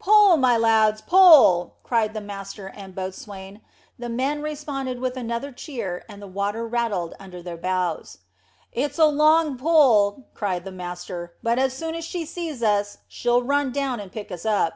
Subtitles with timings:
[0.00, 3.60] "Pull, my lads, pull!" cried master and boatswain.
[4.00, 8.18] The men responded with another cheer, and the water rattled under their bows.
[8.72, 13.44] "It's a long pull," cried the master; "but as soon as she sees us, she'll
[13.44, 14.74] run down and pick us up."